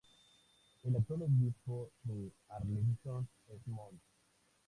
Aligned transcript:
El 0.81 0.95
actual 0.95 1.21
Obispo 1.21 1.91
de 2.05 2.33
Arlington 2.49 3.29
es 3.49 3.67
Mons. 3.67 4.01